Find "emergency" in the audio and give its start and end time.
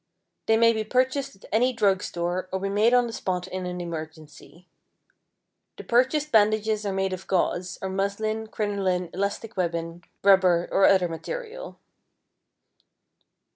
3.79-4.67